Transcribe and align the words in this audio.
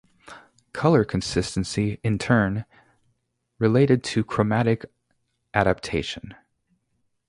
Color 0.73 1.05
constancy 1.05 1.91
is, 1.91 1.99
in 2.03 2.17
turn, 2.17 2.65
related 3.59 4.03
to 4.05 4.23
chromatic 4.23 4.83
adaptation. 5.53 6.33